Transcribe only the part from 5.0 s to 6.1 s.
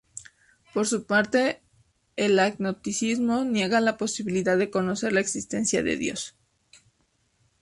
la existencia de